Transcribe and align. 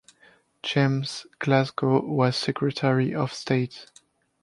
James 0.63 1.27
Glasgow 1.37 2.03
was 2.03 2.35
Secretary 2.35 3.13
of 3.13 3.31
State. 3.31 3.85